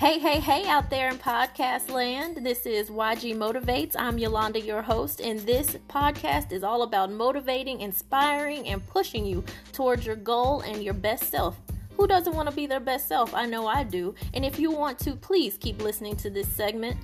Hey, 0.00 0.18
hey, 0.18 0.40
hey, 0.40 0.66
out 0.66 0.88
there 0.88 1.10
in 1.10 1.18
podcast 1.18 1.90
land. 1.90 2.38
This 2.38 2.64
is 2.64 2.88
YG 2.88 3.36
Motivates. 3.36 3.94
I'm 3.98 4.16
Yolanda, 4.16 4.58
your 4.58 4.80
host, 4.80 5.20
and 5.20 5.38
this 5.40 5.76
podcast 5.90 6.52
is 6.52 6.64
all 6.64 6.84
about 6.84 7.12
motivating, 7.12 7.82
inspiring, 7.82 8.66
and 8.66 8.86
pushing 8.86 9.26
you 9.26 9.44
towards 9.74 10.06
your 10.06 10.16
goal 10.16 10.62
and 10.62 10.82
your 10.82 10.94
best 10.94 11.24
self. 11.24 11.60
Who 11.98 12.06
doesn't 12.06 12.34
want 12.34 12.48
to 12.48 12.56
be 12.56 12.66
their 12.66 12.80
best 12.80 13.08
self? 13.08 13.34
I 13.34 13.44
know 13.44 13.66
I 13.66 13.84
do. 13.84 14.14
And 14.32 14.42
if 14.42 14.58
you 14.58 14.70
want 14.70 14.98
to, 15.00 15.16
please 15.16 15.58
keep 15.58 15.82
listening 15.82 16.16
to 16.16 16.30
this 16.30 16.48
segment 16.48 16.96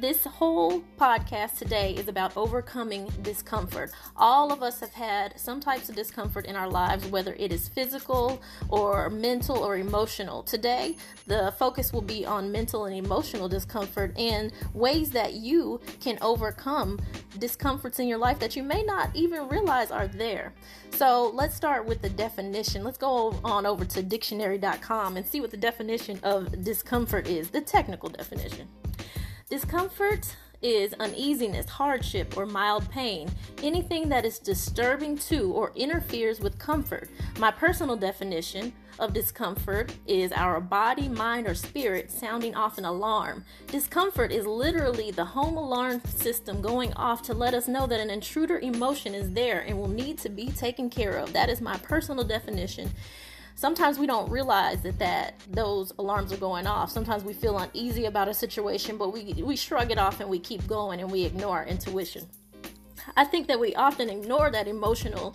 this 0.00 0.24
whole 0.24 0.80
podcast 0.96 1.58
today 1.58 1.92
is 1.94 2.06
about 2.06 2.36
overcoming 2.36 3.10
discomfort. 3.22 3.90
All 4.16 4.52
of 4.52 4.62
us 4.62 4.78
have 4.78 4.92
had 4.92 5.38
some 5.38 5.58
types 5.58 5.88
of 5.88 5.96
discomfort 5.96 6.46
in 6.46 6.54
our 6.54 6.68
lives, 6.68 7.06
whether 7.06 7.34
it 7.34 7.52
is 7.52 7.68
physical 7.68 8.40
or 8.68 9.10
mental 9.10 9.56
or 9.56 9.76
emotional. 9.76 10.44
Today, 10.44 10.96
the 11.26 11.52
focus 11.58 11.92
will 11.92 12.02
be 12.02 12.24
on 12.24 12.52
mental 12.52 12.84
and 12.84 12.94
emotional 12.94 13.48
discomfort 13.48 14.16
and 14.16 14.52
ways 14.72 15.10
that 15.10 15.34
you 15.34 15.80
can 16.00 16.16
overcome 16.22 17.00
discomforts 17.38 17.98
in 17.98 18.06
your 18.06 18.18
life 18.18 18.38
that 18.38 18.54
you 18.54 18.62
may 18.62 18.84
not 18.84 19.10
even 19.14 19.48
realize 19.48 19.90
are 19.90 20.06
there. 20.06 20.52
So, 20.92 21.30
let's 21.34 21.56
start 21.56 21.86
with 21.86 22.02
the 22.02 22.10
definition. 22.10 22.84
Let's 22.84 22.98
go 22.98 23.34
on 23.42 23.66
over 23.66 23.84
to 23.86 24.02
dictionary.com 24.02 25.16
and 25.16 25.26
see 25.26 25.40
what 25.40 25.50
the 25.50 25.56
definition 25.56 26.20
of 26.22 26.62
discomfort 26.62 27.26
is, 27.26 27.50
the 27.50 27.60
technical 27.60 28.08
definition. 28.08 28.68
Discomfort 29.50 30.36
is 30.60 30.92
uneasiness, 31.00 31.66
hardship, 31.66 32.36
or 32.36 32.44
mild 32.44 32.90
pain, 32.90 33.30
anything 33.62 34.10
that 34.10 34.26
is 34.26 34.38
disturbing 34.38 35.16
to 35.16 35.52
or 35.52 35.72
interferes 35.74 36.38
with 36.38 36.58
comfort. 36.58 37.08
My 37.38 37.50
personal 37.50 37.96
definition 37.96 38.74
of 38.98 39.14
discomfort 39.14 39.94
is 40.06 40.32
our 40.32 40.60
body, 40.60 41.08
mind, 41.08 41.46
or 41.46 41.54
spirit 41.54 42.10
sounding 42.10 42.54
off 42.54 42.76
an 42.76 42.84
alarm. 42.84 43.42
Discomfort 43.68 44.32
is 44.32 44.44
literally 44.44 45.12
the 45.12 45.24
home 45.24 45.56
alarm 45.56 46.02
system 46.04 46.60
going 46.60 46.92
off 46.92 47.22
to 47.22 47.32
let 47.32 47.54
us 47.54 47.68
know 47.68 47.86
that 47.86 48.00
an 48.00 48.10
intruder 48.10 48.58
emotion 48.58 49.14
is 49.14 49.32
there 49.32 49.60
and 49.60 49.78
will 49.78 49.88
need 49.88 50.18
to 50.18 50.28
be 50.28 50.50
taken 50.50 50.90
care 50.90 51.16
of. 51.16 51.32
That 51.32 51.48
is 51.48 51.62
my 51.62 51.78
personal 51.78 52.24
definition 52.24 52.90
sometimes 53.58 53.98
we 53.98 54.06
don't 54.06 54.30
realize 54.30 54.80
that 54.82 55.00
that 55.00 55.34
those 55.50 55.92
alarms 55.98 56.32
are 56.32 56.36
going 56.36 56.64
off. 56.64 56.92
Sometimes 56.92 57.24
we 57.24 57.32
feel 57.32 57.58
uneasy 57.58 58.04
about 58.04 58.28
a 58.28 58.34
situation 58.34 58.96
but 58.96 59.12
we 59.12 59.34
we 59.42 59.56
shrug 59.56 59.90
it 59.90 59.98
off 59.98 60.20
and 60.20 60.30
we 60.30 60.38
keep 60.38 60.64
going 60.68 61.00
and 61.00 61.10
we 61.10 61.24
ignore 61.24 61.58
our 61.58 61.66
intuition. 61.66 62.24
I 63.16 63.24
think 63.24 63.48
that 63.48 63.58
we 63.58 63.74
often 63.74 64.10
ignore 64.10 64.50
that 64.50 64.68
emotional 64.68 65.34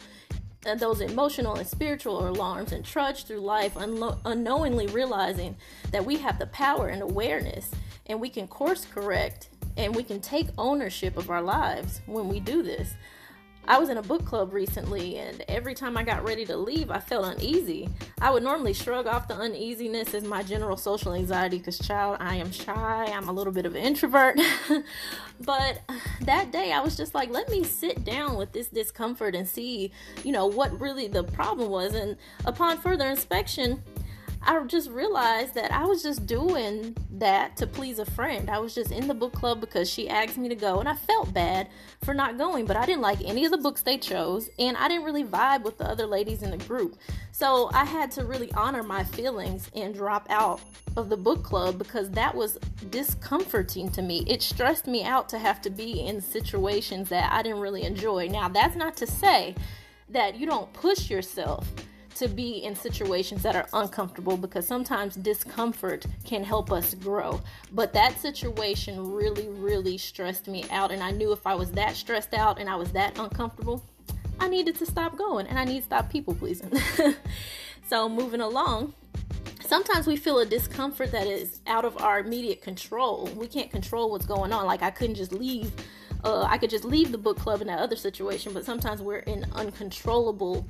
uh, 0.66 0.76
those 0.76 1.02
emotional 1.02 1.56
and 1.56 1.68
spiritual 1.68 2.26
alarms 2.26 2.72
and 2.72 2.86
trudge 2.86 3.26
through 3.26 3.42
life 3.42 3.74
unlo- 3.74 4.18
unknowingly 4.24 4.88
realizing 4.88 5.58
that 5.92 6.06
we 6.06 6.16
have 6.16 6.40
the 6.40 6.48
power 6.48 6.88
and 6.88 7.02
awareness 7.02 7.72
and 8.06 8.22
we 8.22 8.30
can 8.30 8.48
course 8.48 8.86
correct 8.86 9.50
and 9.76 9.94
we 9.94 10.04
can 10.04 10.22
take 10.22 10.48
ownership 10.58 11.18
of 11.18 11.30
our 11.30 11.42
lives 11.42 12.00
when 12.06 12.30
we 12.30 12.40
do 12.40 12.64
this 12.64 12.94
I 13.66 13.80
was 13.80 13.90
in 13.90 13.98
a 13.98 14.02
book 14.02 14.26
club 14.26 14.54
recently, 14.54 15.18
and 15.18 15.44
every 15.48 15.74
time 15.74 15.96
I 15.96 16.04
got 16.04 16.28
ready 16.28 16.46
to 16.46 16.58
leave, 16.58 16.92
I 16.92 17.00
felt 17.00 17.26
uneasy. 17.26 17.88
I 18.20 18.30
would 18.30 18.44
normally 18.44 18.74
shrug 18.74 19.08
off 19.08 19.30
the 19.30 19.36
uneasiness 19.36 20.14
as 20.14 20.26
my 20.26 20.44
general 20.44 20.76
social 20.76 21.14
anxiety 21.14 21.60
because, 21.60 21.80
child, 21.80 22.18
I 22.20 22.36
am 22.36 22.52
shy. 22.52 23.06
I'm 23.06 23.30
a 23.30 23.32
little 23.32 23.54
bit 23.54 23.66
of 23.66 23.76
an 23.76 23.82
introvert. 23.82 24.38
but 25.42 25.82
that 26.22 26.52
day, 26.52 26.74
I 26.74 26.82
was 26.82 26.98
just 26.98 27.16
like, 27.16 27.30
let 27.30 27.50
me 27.50 27.64
sit 27.64 28.04
down 28.04 28.36
with 28.36 28.52
this 28.52 28.68
discomfort 28.68 29.34
and 29.34 29.48
see, 29.48 29.92
you 30.26 30.34
know, 30.34 30.46
what 30.46 30.78
really 30.82 31.08
the 31.08 31.24
problem 31.24 31.70
was. 31.70 31.94
And 31.94 32.18
upon 32.44 32.80
further 32.80 33.08
inspection, 33.08 33.82
I 34.46 34.62
just 34.66 34.90
realized 34.90 35.54
that 35.54 35.72
I 35.72 35.86
was 35.86 36.04
just 36.04 36.26
doing 36.26 36.98
that 37.12 37.56
to 37.58 37.68
please 37.68 38.00
a 38.00 38.06
friend. 38.06 38.50
I 38.50 38.60
was 38.60 38.76
just 38.76 38.92
in 38.92 39.08
the 39.08 39.14
book 39.14 39.34
club 39.34 39.62
because 39.62 39.90
she 39.90 40.10
asked 40.10 40.38
me 40.38 40.50
to 40.50 40.56
go, 40.56 40.80
and 40.80 40.90
I 40.90 40.96
felt 40.96 41.34
bad 41.34 41.70
for 42.04 42.14
not 42.14 42.38
going, 42.38 42.66
but 42.66 42.76
I 42.76 42.86
didn't 42.86 43.02
like 43.02 43.24
any 43.24 43.46
of 43.46 43.52
the 43.52 43.58
books 43.58 43.82
they 43.82 43.98
chose, 43.98 44.50
and 44.60 44.76
I 44.76 44.90
didn't 44.90 45.06
really 45.06 45.24
vibe 45.24 45.64
with 45.64 45.78
the 45.78 45.90
other 45.90 46.06
ladies 46.06 46.44
in 46.44 46.52
the 46.52 46.58
group. 46.58 46.98
So 47.32 47.70
I 47.74 47.86
had 47.86 48.12
to 48.12 48.26
really 48.26 48.52
honor 48.54 48.84
my 48.84 49.06
feelings 49.06 49.72
and 49.76 49.94
drop 49.94 50.28
out 50.30 50.60
of 50.98 51.10
the 51.10 51.18
book 51.18 51.44
club 51.44 51.78
because 51.78 52.10
that 52.12 52.36
was 52.36 52.58
discomforting 52.90 53.90
to 53.92 54.02
me. 54.02 54.26
It 54.28 54.42
stressed 54.42 54.88
me 54.88 55.04
out 55.04 55.30
to 55.30 55.40
have 55.40 55.62
to 55.62 55.70
be 55.70 56.02
in 56.02 56.20
situations 56.20 57.10
that 57.10 57.32
I 57.32 57.44
didn't 57.44 57.62
really 57.62 57.84
enjoy. 57.84 58.28
Now, 58.28 58.50
that's 58.50 58.76
not 58.76 58.98
to 58.98 59.08
say 59.08 59.56
that 60.10 60.36
you 60.36 60.46
don't 60.46 60.72
push 60.74 61.10
yourself 61.10 61.68
to 62.16 62.28
be 62.28 62.64
in 62.64 62.76
situations 62.76 63.42
that 63.44 63.56
are 63.56 63.68
uncomfortable 63.74 64.38
because 64.38 64.68
sometimes 64.68 65.16
discomfort 65.16 66.06
can 66.24 66.44
help 66.44 66.72
us 66.72 66.94
grow. 66.94 67.42
But 67.72 67.94
that 67.94 68.20
situation 68.20 69.14
really, 69.14 69.48
really 69.50 69.98
stressed 69.98 70.48
me 70.48 70.66
out. 70.72 70.92
And 70.92 71.02
I 71.02 71.12
knew 71.12 71.32
if 71.32 71.46
I 71.46 71.56
was 71.56 71.72
that 71.72 71.96
stressed 71.96 72.34
out 72.34 72.60
and 72.60 72.70
I 72.70 72.76
was 72.76 72.92
that 72.92 73.18
uncomfortable, 73.18 73.84
I 74.40 74.48
needed 74.48 74.76
to 74.76 74.86
stop 74.86 75.18
going 75.18 75.48
and 75.48 75.58
I 75.58 75.66
need 75.66 75.80
to 75.80 75.86
stop 75.86 76.10
people 76.10 76.36
pleasing. 76.36 76.72
so, 77.88 78.10
moving 78.10 78.42
along. 78.42 78.94
Sometimes 79.62 80.06
we 80.06 80.18
feel 80.18 80.40
a 80.40 80.46
discomfort 80.46 81.12
that 81.12 81.26
is 81.26 81.62
out 81.68 81.86
of 81.86 82.00
our 82.02 82.20
immediate 82.20 82.62
control. 82.62 83.30
We 83.36 83.48
can't 83.48 83.72
control 83.72 84.12
what's 84.12 84.26
going 84.26 84.52
on. 84.52 84.66
Like, 84.66 84.84
I 84.84 84.92
couldn't 84.92 85.16
just 85.16 85.32
leave 85.32 85.72
uh, 86.24 86.44
I 86.44 86.58
could 86.58 86.70
just 86.70 86.86
leave 86.86 87.12
the 87.12 87.18
book 87.18 87.38
club 87.38 87.62
in 87.62 87.68
that 87.68 87.80
other 87.80 87.96
situation, 87.96 88.54
but 88.54 88.64
sometimes 88.64 89.02
we're 89.02 89.20
in 89.20 89.46
uncontrollable 89.54 90.66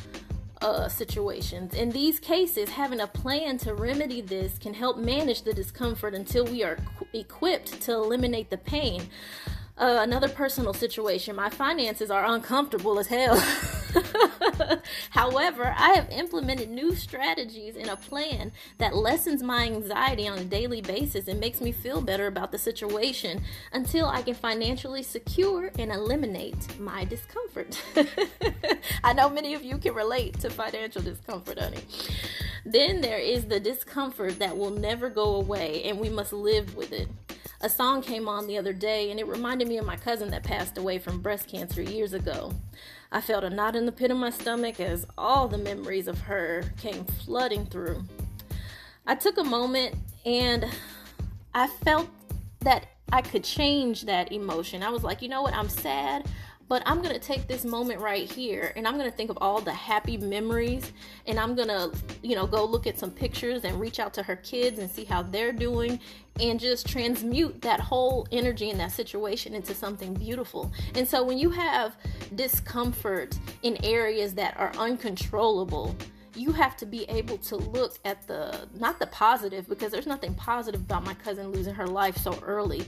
uh, 0.63 0.87
situations. 0.87 1.73
In 1.73 1.91
these 1.91 2.19
cases, 2.19 2.69
having 2.69 3.01
a 3.01 3.07
plan 3.07 3.57
to 3.59 3.73
remedy 3.73 4.21
this 4.21 4.57
can 4.57 4.73
help 4.73 4.97
manage 4.97 5.43
the 5.43 5.53
discomfort 5.53 6.15
until 6.15 6.45
we 6.45 6.63
are 6.63 6.77
equipped 7.13 7.81
to 7.81 7.93
eliminate 7.93 8.49
the 8.49 8.57
pain. 8.57 9.09
Uh, 9.77 9.99
another 10.01 10.29
personal 10.29 10.73
situation 10.73 11.35
my 11.35 11.49
finances 11.49 12.09
are 12.09 12.25
uncomfortable 12.25 12.97
as 12.99 13.07
hell. 13.07 13.43
However, 15.09 15.73
I 15.77 15.93
have 15.93 16.09
implemented 16.09 16.69
new 16.69 16.95
strategies 16.95 17.75
and 17.75 17.89
a 17.89 17.95
plan 17.95 18.51
that 18.77 18.95
lessens 18.95 19.43
my 19.43 19.63
anxiety 19.65 20.27
on 20.27 20.39
a 20.39 20.43
daily 20.43 20.81
basis 20.81 21.27
and 21.27 21.39
makes 21.39 21.61
me 21.61 21.71
feel 21.71 22.01
better 22.01 22.27
about 22.27 22.51
the 22.51 22.57
situation 22.57 23.41
until 23.71 24.07
I 24.07 24.21
can 24.21 24.35
financially 24.35 25.03
secure 25.03 25.71
and 25.77 25.91
eliminate 25.91 26.79
my 26.79 27.05
discomfort. 27.05 27.81
I 29.03 29.13
know 29.13 29.29
many 29.29 29.53
of 29.53 29.63
you 29.63 29.77
can 29.77 29.93
relate 29.93 30.39
to 30.39 30.49
financial 30.49 31.01
discomfort, 31.01 31.59
honey. 31.59 31.83
Then 32.65 33.01
there 33.01 33.19
is 33.19 33.45
the 33.45 33.59
discomfort 33.59 34.39
that 34.39 34.57
will 34.57 34.71
never 34.71 35.09
go 35.09 35.35
away, 35.35 35.83
and 35.83 35.99
we 35.99 36.09
must 36.09 36.33
live 36.33 36.75
with 36.75 36.93
it 36.93 37.09
a 37.63 37.69
song 37.69 38.01
came 38.01 38.27
on 38.27 38.45
the 38.45 38.57
other 38.57 38.73
day 38.73 39.09
and 39.09 39.19
it 39.19 39.25
reminded 39.25 39.69
me 39.69 39.77
of 39.77 39.85
my 39.85 39.95
cousin 39.95 40.29
that 40.31 40.43
passed 40.43 40.77
away 40.77 40.99
from 40.99 41.21
breast 41.21 41.47
cancer 41.47 41.81
years 41.81 42.11
ago. 42.11 42.51
I 43.09 43.21
felt 43.21 43.45
a 43.45 43.49
knot 43.49 43.77
in 43.77 43.85
the 43.85 43.91
pit 43.91 44.11
of 44.11 44.17
my 44.17 44.31
stomach 44.31 44.81
as 44.81 45.07
all 45.17 45.47
the 45.47 45.57
memories 45.57 46.09
of 46.09 46.19
her 46.19 46.65
came 46.77 47.05
flooding 47.05 47.65
through. 47.65 48.03
I 49.07 49.15
took 49.15 49.37
a 49.37 49.45
moment 49.45 49.95
and 50.25 50.65
I 51.53 51.67
felt 51.67 52.09
that 52.59 52.87
I 53.13 53.21
could 53.21 53.45
change 53.45 54.01
that 54.03 54.33
emotion. 54.33 54.83
I 54.83 54.89
was 54.89 55.03
like, 55.03 55.21
you 55.21 55.29
know 55.29 55.43
what? 55.43 55.53
I'm 55.53 55.69
sad, 55.69 56.27
but 56.67 56.81
I'm 56.85 57.01
going 57.01 57.13
to 57.13 57.19
take 57.19 57.47
this 57.47 57.65
moment 57.65 57.99
right 57.99 58.31
here 58.31 58.73
and 58.75 58.87
I'm 58.87 58.97
going 58.97 59.09
to 59.09 59.15
think 59.15 59.29
of 59.29 59.37
all 59.41 59.61
the 59.61 59.73
happy 59.73 60.17
memories 60.17 60.91
and 61.27 61.39
I'm 61.39 61.55
going 61.55 61.67
to, 61.67 61.91
you 62.21 62.35
know, 62.35 62.47
go 62.47 62.65
look 62.65 62.87
at 62.87 62.97
some 62.97 63.11
pictures 63.11 63.63
and 63.63 63.79
reach 63.79 63.99
out 63.99 64.13
to 64.15 64.23
her 64.23 64.35
kids 64.37 64.79
and 64.79 64.89
see 64.89 65.03
how 65.03 65.23
they're 65.23 65.51
doing 65.51 65.99
and 66.39 66.59
just 66.59 66.87
transmute 66.87 67.61
that 67.61 67.79
whole 67.79 68.27
energy 68.31 68.69
in 68.69 68.77
that 68.77 68.91
situation 68.91 69.53
into 69.53 69.73
something 69.73 70.13
beautiful. 70.13 70.71
And 70.95 71.07
so 71.07 71.23
when 71.23 71.37
you 71.37 71.49
have 71.51 71.95
discomfort 72.35 73.37
in 73.61 73.77
areas 73.83 74.33
that 74.35 74.57
are 74.57 74.71
uncontrollable, 74.77 75.95
you 76.35 76.51
have 76.51 76.75
to 76.77 76.85
be 76.85 77.03
able 77.09 77.37
to 77.37 77.57
look 77.57 77.99
at 78.05 78.25
the 78.27 78.67
not 78.79 78.99
the 78.99 79.07
positive 79.07 79.67
because 79.69 79.91
there's 79.91 80.07
nothing 80.07 80.33
positive 80.33 80.81
about 80.81 81.03
my 81.03 81.13
cousin 81.13 81.51
losing 81.51 81.75
her 81.75 81.85
life 81.85 82.17
so 82.17 82.37
early 82.41 82.87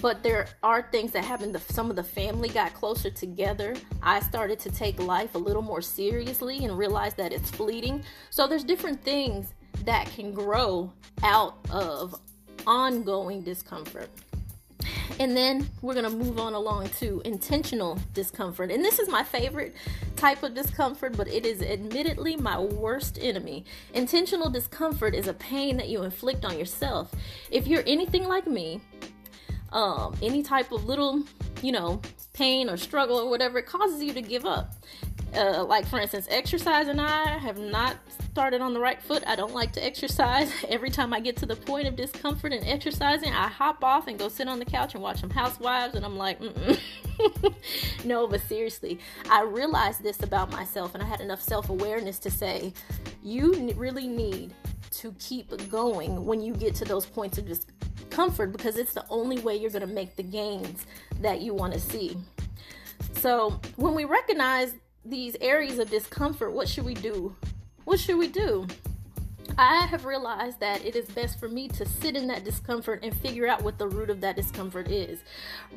but 0.00 0.22
there 0.22 0.46
are 0.62 0.82
things 0.90 1.12
that 1.12 1.24
happened 1.24 1.56
some 1.68 1.90
of 1.90 1.96
the 1.96 2.02
family 2.02 2.48
got 2.48 2.72
closer 2.74 3.10
together 3.10 3.74
i 4.02 4.20
started 4.20 4.58
to 4.58 4.70
take 4.70 5.00
life 5.00 5.34
a 5.34 5.38
little 5.38 5.62
more 5.62 5.82
seriously 5.82 6.64
and 6.64 6.76
realize 6.76 7.14
that 7.14 7.32
it's 7.32 7.50
fleeting 7.50 8.02
so 8.30 8.46
there's 8.46 8.64
different 8.64 9.02
things 9.02 9.54
that 9.84 10.06
can 10.12 10.32
grow 10.32 10.92
out 11.22 11.58
of 11.70 12.20
ongoing 12.66 13.42
discomfort 13.42 14.08
and 15.18 15.36
then 15.36 15.68
we're 15.82 15.92
going 15.92 16.10
to 16.10 16.16
move 16.16 16.38
on 16.38 16.54
along 16.54 16.88
to 17.00 17.20
intentional 17.26 17.98
discomfort. 18.14 18.70
And 18.70 18.82
this 18.82 18.98
is 18.98 19.08
my 19.08 19.22
favorite 19.22 19.76
type 20.16 20.42
of 20.42 20.54
discomfort, 20.54 21.14
but 21.14 21.28
it 21.28 21.44
is 21.44 21.60
admittedly 21.60 22.36
my 22.36 22.58
worst 22.58 23.18
enemy. 23.20 23.66
Intentional 23.92 24.48
discomfort 24.48 25.14
is 25.14 25.28
a 25.28 25.34
pain 25.34 25.76
that 25.76 25.90
you 25.90 26.04
inflict 26.04 26.46
on 26.46 26.58
yourself. 26.58 27.12
If 27.50 27.66
you're 27.66 27.84
anything 27.86 28.24
like 28.28 28.46
me, 28.46 28.80
um, 29.72 30.16
any 30.22 30.42
type 30.42 30.72
of 30.72 30.84
little, 30.84 31.22
you 31.62 31.72
know, 31.72 32.00
pain 32.32 32.68
or 32.68 32.76
struggle 32.76 33.18
or 33.18 33.28
whatever, 33.28 33.58
it 33.58 33.66
causes 33.66 34.02
you 34.02 34.12
to 34.12 34.22
give 34.22 34.46
up. 34.46 34.72
Uh, 35.34 35.64
like 35.64 35.86
for 35.86 36.00
instance, 36.00 36.26
exercise 36.28 36.88
and 36.88 37.00
I 37.00 37.38
have 37.38 37.56
not 37.56 37.96
started 38.30 38.60
on 38.60 38.74
the 38.74 38.80
right 38.80 39.00
foot. 39.00 39.22
I 39.26 39.36
don't 39.36 39.54
like 39.54 39.72
to 39.72 39.84
exercise. 39.84 40.52
Every 40.68 40.90
time 40.90 41.12
I 41.12 41.20
get 41.20 41.36
to 41.38 41.46
the 41.46 41.56
point 41.56 41.86
of 41.86 41.94
discomfort 41.94 42.52
in 42.52 42.64
exercising, 42.64 43.32
I 43.32 43.46
hop 43.46 43.84
off 43.84 44.08
and 44.08 44.18
go 44.18 44.28
sit 44.28 44.48
on 44.48 44.58
the 44.58 44.64
couch 44.64 44.94
and 44.94 45.02
watch 45.02 45.20
some 45.20 45.30
housewives, 45.30 45.94
and 45.94 46.04
I'm 46.04 46.16
like, 46.16 46.40
no, 48.04 48.26
but 48.26 48.40
seriously, 48.42 48.98
I 49.30 49.42
realized 49.42 50.02
this 50.02 50.22
about 50.22 50.50
myself, 50.50 50.94
and 50.94 51.02
I 51.02 51.06
had 51.06 51.20
enough 51.20 51.42
self 51.42 51.68
awareness 51.70 52.18
to 52.20 52.30
say, 52.30 52.72
you 53.22 53.72
really 53.76 54.08
need 54.08 54.54
to 54.92 55.12
keep 55.18 55.52
going 55.70 56.24
when 56.24 56.40
you 56.40 56.54
get 56.54 56.74
to 56.76 56.84
those 56.84 57.06
points 57.06 57.38
of 57.38 57.46
discomfort 58.20 58.52
because 58.52 58.76
it's 58.76 58.92
the 58.92 59.04
only 59.08 59.38
way 59.40 59.56
you're 59.56 59.70
going 59.70 59.86
to 59.86 59.94
make 59.94 60.16
the 60.16 60.22
gains 60.22 60.84
that 61.20 61.40
you 61.40 61.54
want 61.54 61.72
to 61.72 61.80
see. 61.80 62.16
So, 63.14 63.60
when 63.76 63.94
we 63.94 64.04
recognize 64.04 64.74
these 65.04 65.36
areas 65.40 65.78
of 65.78 65.88
discomfort, 65.88 66.52
what 66.52 66.68
should 66.68 66.84
we 66.84 66.94
do? 66.94 67.34
What 67.84 67.98
should 67.98 68.18
we 68.18 68.28
do? 68.28 68.66
I 69.56 69.86
have 69.86 70.04
realized 70.04 70.60
that 70.60 70.84
it 70.84 70.94
is 70.94 71.06
best 71.06 71.40
for 71.40 71.48
me 71.48 71.68
to 71.68 71.86
sit 71.86 72.14
in 72.14 72.26
that 72.28 72.44
discomfort 72.44 73.00
and 73.02 73.16
figure 73.16 73.48
out 73.48 73.62
what 73.62 73.78
the 73.78 73.88
root 73.88 74.10
of 74.10 74.20
that 74.20 74.36
discomfort 74.36 74.88
is. 74.88 75.20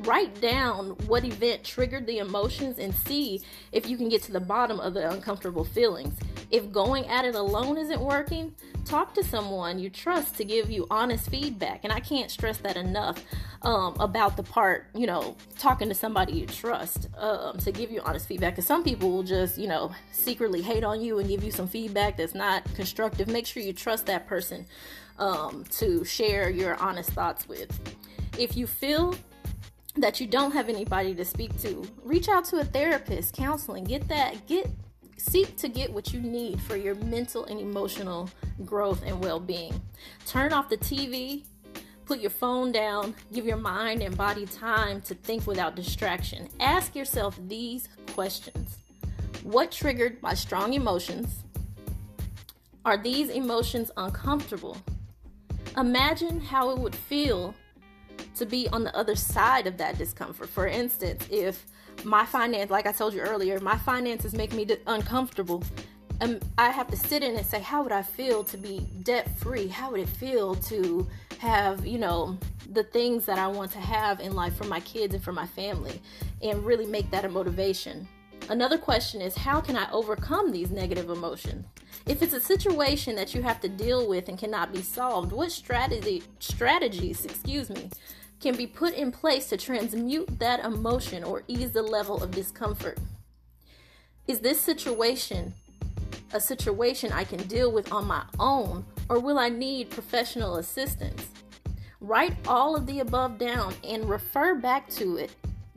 Write 0.00 0.40
down 0.40 0.90
what 1.06 1.24
event 1.24 1.64
triggered 1.64 2.06
the 2.06 2.18
emotions 2.18 2.78
and 2.78 2.94
see 2.94 3.40
if 3.72 3.88
you 3.88 3.96
can 3.96 4.08
get 4.08 4.22
to 4.24 4.32
the 4.32 4.40
bottom 4.40 4.78
of 4.80 4.94
the 4.94 5.10
uncomfortable 5.10 5.64
feelings. 5.64 6.14
If 6.54 6.70
going 6.70 7.08
at 7.08 7.24
it 7.24 7.34
alone 7.34 7.76
isn't 7.78 8.00
working, 8.00 8.54
talk 8.84 9.12
to 9.14 9.24
someone 9.24 9.80
you 9.80 9.90
trust 9.90 10.36
to 10.36 10.44
give 10.44 10.70
you 10.70 10.86
honest 10.88 11.28
feedback. 11.28 11.80
And 11.82 11.92
I 11.92 11.98
can't 11.98 12.30
stress 12.30 12.58
that 12.58 12.76
enough 12.76 13.24
um, 13.62 13.96
about 13.98 14.36
the 14.36 14.44
part, 14.44 14.86
you 14.94 15.04
know, 15.04 15.34
talking 15.58 15.88
to 15.88 15.96
somebody 15.96 16.34
you 16.34 16.46
trust 16.46 17.08
um, 17.18 17.58
to 17.58 17.72
give 17.72 17.90
you 17.90 18.02
honest 18.02 18.28
feedback. 18.28 18.52
Because 18.52 18.68
some 18.68 18.84
people 18.84 19.10
will 19.10 19.24
just, 19.24 19.58
you 19.58 19.66
know, 19.66 19.90
secretly 20.12 20.62
hate 20.62 20.84
on 20.84 21.00
you 21.00 21.18
and 21.18 21.28
give 21.28 21.42
you 21.42 21.50
some 21.50 21.66
feedback 21.66 22.16
that's 22.16 22.36
not 22.36 22.62
constructive. 22.76 23.26
Make 23.26 23.46
sure 23.46 23.60
you 23.60 23.72
trust 23.72 24.06
that 24.06 24.28
person 24.28 24.64
um, 25.18 25.64
to 25.70 26.04
share 26.04 26.48
your 26.50 26.76
honest 26.76 27.10
thoughts 27.10 27.48
with. 27.48 27.96
If 28.38 28.56
you 28.56 28.68
feel 28.68 29.16
that 29.96 30.20
you 30.20 30.28
don't 30.28 30.52
have 30.52 30.68
anybody 30.68 31.16
to 31.16 31.24
speak 31.24 31.60
to, 31.62 31.84
reach 32.04 32.28
out 32.28 32.44
to 32.44 32.58
a 32.58 32.64
therapist, 32.64 33.34
counseling, 33.34 33.82
get 33.82 34.06
that, 34.06 34.46
get 34.46 34.70
seek 35.34 35.56
to 35.56 35.66
get 35.68 35.92
what 35.92 36.14
you 36.14 36.20
need 36.20 36.60
for 36.62 36.76
your 36.76 36.94
mental 36.94 37.44
and 37.46 37.58
emotional 37.58 38.30
growth 38.64 39.02
and 39.04 39.20
well-being. 39.20 39.74
Turn 40.26 40.52
off 40.52 40.68
the 40.68 40.76
TV, 40.76 41.42
put 42.04 42.20
your 42.20 42.30
phone 42.30 42.70
down, 42.70 43.16
give 43.32 43.44
your 43.44 43.56
mind 43.56 44.00
and 44.00 44.16
body 44.16 44.46
time 44.46 45.00
to 45.00 45.12
think 45.12 45.44
without 45.44 45.74
distraction. 45.74 46.48
Ask 46.60 46.94
yourself 46.94 47.36
these 47.48 47.88
questions. 48.12 48.78
What 49.42 49.72
triggered 49.72 50.22
my 50.22 50.34
strong 50.34 50.72
emotions? 50.72 51.42
Are 52.84 52.96
these 52.96 53.28
emotions 53.28 53.90
uncomfortable? 53.96 54.76
Imagine 55.76 56.38
how 56.38 56.70
it 56.70 56.78
would 56.78 56.94
feel 56.94 57.56
to 58.36 58.46
be 58.46 58.68
on 58.68 58.84
the 58.84 58.96
other 58.96 59.14
side 59.14 59.66
of 59.66 59.76
that 59.78 59.98
discomfort. 59.98 60.48
For 60.48 60.66
instance, 60.66 61.26
if 61.30 61.66
my 62.02 62.26
finance, 62.26 62.70
like 62.70 62.86
I 62.86 62.92
told 62.92 63.14
you 63.14 63.20
earlier, 63.20 63.60
my 63.60 63.76
finances 63.78 64.34
make 64.34 64.52
me 64.52 64.66
uncomfortable. 64.86 65.62
Um, 66.20 66.40
I 66.58 66.70
have 66.70 66.88
to 66.88 66.96
sit 66.96 67.22
in 67.22 67.36
and 67.36 67.44
say, 67.44 67.60
how 67.60 67.82
would 67.82 67.92
I 67.92 68.02
feel 68.02 68.44
to 68.44 68.56
be 68.56 68.86
debt 69.02 69.28
free? 69.38 69.66
How 69.66 69.90
would 69.90 70.00
it 70.00 70.08
feel 70.08 70.54
to 70.56 71.06
have, 71.38 71.86
you 71.86 71.98
know, 71.98 72.38
the 72.72 72.84
things 72.84 73.24
that 73.26 73.38
I 73.38 73.48
want 73.48 73.72
to 73.72 73.80
have 73.80 74.20
in 74.20 74.32
life 74.34 74.56
for 74.56 74.64
my 74.64 74.80
kids 74.80 75.14
and 75.14 75.22
for 75.22 75.32
my 75.32 75.46
family, 75.46 76.00
and 76.42 76.64
really 76.64 76.86
make 76.86 77.10
that 77.10 77.24
a 77.24 77.28
motivation? 77.28 78.08
Another 78.48 78.78
question 78.78 79.20
is, 79.20 79.34
how 79.34 79.60
can 79.60 79.76
I 79.76 79.90
overcome 79.90 80.52
these 80.52 80.70
negative 80.70 81.10
emotions? 81.10 81.64
If 82.06 82.22
it's 82.22 82.34
a 82.34 82.40
situation 82.40 83.16
that 83.16 83.34
you 83.34 83.42
have 83.42 83.60
to 83.62 83.68
deal 83.68 84.06
with 84.06 84.28
and 84.28 84.38
cannot 84.38 84.72
be 84.72 84.82
solved, 84.82 85.32
what 85.32 85.50
strategy 85.50 86.22
strategies, 86.38 87.24
excuse 87.24 87.70
me, 87.70 87.88
can 88.40 88.56
be 88.56 88.66
put 88.66 88.94
in 88.94 89.10
place 89.12 89.48
to 89.48 89.56
transmute 89.56 90.38
that 90.38 90.64
emotion 90.64 91.24
or 91.24 91.42
ease 91.48 91.72
the 91.72 91.82
level 91.82 92.22
of 92.22 92.30
discomfort? 92.30 92.98
Is 94.26 94.40
this 94.40 94.60
situation 94.60 95.54
a 96.32 96.40
situation 96.40 97.12
I 97.12 97.24
can 97.24 97.42
deal 97.46 97.70
with 97.70 97.92
on 97.92 98.06
my 98.06 98.24
own, 98.38 98.84
or 99.08 99.20
will 99.20 99.38
I 99.38 99.48
need 99.48 99.90
professional 99.90 100.56
assistance? 100.56 101.26
Write 102.00 102.36
all 102.46 102.74
of 102.76 102.86
the 102.86 103.00
above 103.00 103.38
down 103.38 103.74
and 103.84 104.08
refer 104.08 104.54
back 104.54 104.88
to 104.90 105.16
it 105.16 105.30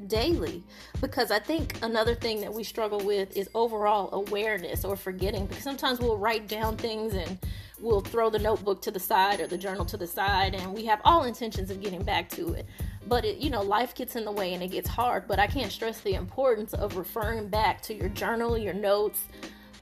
daily. 0.06 0.64
Because 1.02 1.32
I 1.32 1.40
think 1.40 1.80
another 1.82 2.14
thing 2.14 2.42
that 2.42 2.54
we 2.54 2.64
struggle 2.64 3.00
with 3.00 3.36
is 3.36 3.50
overall 3.56 4.10
awareness 4.14 4.86
or 4.86 4.96
forgetting. 4.96 5.48
Because 5.48 5.64
sometimes 5.64 6.00
we'll 6.00 6.18
write 6.18 6.48
down 6.48 6.78
things 6.78 7.14
and 7.16 7.40
we'll 7.80 8.02
throw 8.02 8.30
the 8.30 8.40
notebook 8.40 8.82
to 8.84 8.92
the 8.92 9.00
side 9.00 9.40
or 9.40 9.48
the 9.48 9.58
journal 9.58 9.86
to 9.86 9.98
the 9.98 10.08
side 10.08 10.56
and 10.56 10.74
we 10.74 10.86
have 10.86 11.00
all 11.06 11.24
intentions 11.24 11.72
of 11.72 11.82
getting 11.82 12.04
back 12.04 12.30
to 12.30 12.54
it. 12.54 12.66
But 13.08 13.24
it, 13.24 13.38
you 13.38 13.50
know 13.50 13.62
life 13.62 13.96
gets 13.96 14.16
in 14.16 14.26
the 14.26 14.32
way 14.32 14.54
and 14.54 14.62
it 14.62 14.72
gets 14.72 14.90
hard. 14.90 15.28
But 15.28 15.40
I 15.40 15.48
can't 15.48 15.72
stress 15.72 16.02
the 16.02 16.16
importance 16.16 16.74
of 16.74 16.98
referring 16.98 17.48
back 17.48 17.82
to 17.84 17.94
your 17.94 18.10
journal 18.10 18.58
your 18.58 18.74
notes 18.74 19.24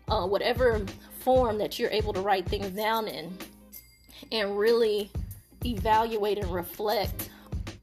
uh, 0.08 0.26
whatever 0.26 0.86
form 1.20 1.58
that 1.58 1.80
you're 1.80 1.90
able 1.90 2.14
to 2.14 2.22
write 2.22 2.48
things 2.48 2.70
down 2.70 3.08
in 3.08 3.36
and 4.32 4.58
really 4.58 5.10
evaluate 5.66 6.38
and 6.38 6.52
reflect 6.54 7.30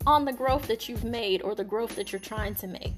on 0.06 0.24
the 0.24 0.32
growth 0.32 0.66
that 0.68 0.88
you've 0.88 1.04
made 1.04 1.42
or 1.42 1.54
the 1.54 1.64
growth 1.64 1.96
that 1.96 2.12
you're 2.12 2.20
trying 2.20 2.54
to 2.56 2.66
make. 2.66 2.94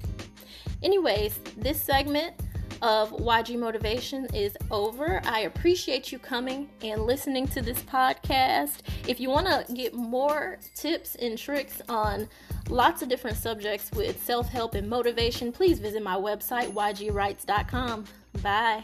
Anyways, 0.83 1.39
this 1.57 1.81
segment 1.81 2.35
of 2.81 3.11
YG 3.11 3.57
Motivation 3.57 4.27
is 4.33 4.57
over. 4.71 5.21
I 5.25 5.41
appreciate 5.41 6.11
you 6.11 6.19
coming 6.19 6.69
and 6.81 7.03
listening 7.03 7.47
to 7.49 7.61
this 7.61 7.81
podcast. 7.81 8.79
If 9.07 9.19
you 9.19 9.29
want 9.29 9.47
to 9.47 9.73
get 9.73 9.93
more 9.93 10.59
tips 10.75 11.15
and 11.15 11.37
tricks 11.37 11.81
on 11.89 12.27
lots 12.69 13.01
of 13.01 13.09
different 13.09 13.37
subjects 13.37 13.91
with 13.91 14.21
self 14.23 14.49
help 14.49 14.75
and 14.75 14.89
motivation, 14.89 15.51
please 15.51 15.79
visit 15.79 16.03
my 16.03 16.15
website, 16.15 16.71
ygwrites.com. 16.73 18.05
Bye. 18.41 18.83